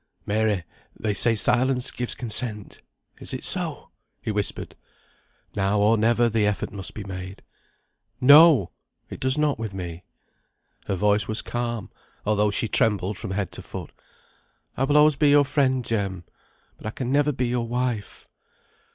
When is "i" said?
14.75-14.85, 16.87-16.89